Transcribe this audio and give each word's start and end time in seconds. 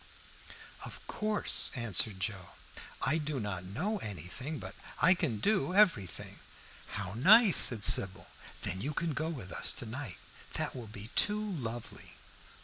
"Of 0.83 1.05
course," 1.05 1.69
answered 1.75 2.19
Joe. 2.19 2.49
"I 3.03 3.19
do 3.19 3.39
not 3.39 3.63
know 3.65 3.99
anything, 3.99 4.57
but 4.57 4.73
I 4.99 5.13
can 5.13 5.37
do 5.37 5.75
everything." 5.75 6.39
"How 6.93 7.13
nice!" 7.13 7.55
said 7.57 7.83
Sybil. 7.83 8.25
"Then 8.63 8.81
you 8.81 8.95
can 8.95 9.13
go 9.13 9.29
with 9.29 9.51
us 9.51 9.71
to 9.73 9.85
night. 9.85 10.17
That 10.53 10.75
will 10.75 10.87
be 10.87 11.11
too 11.15 11.39
lovely!" 11.51 12.15